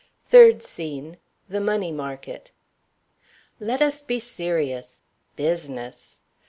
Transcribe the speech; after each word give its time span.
THIRD 0.21 0.63
SCENE. 0.63 1.17
The 1.47 1.61
Money 1.61 1.91
Market. 1.91 2.49
Let 3.59 3.83
us 3.83 4.01
be 4.01 4.19
serious. 4.19 4.99
Business! 5.35 6.23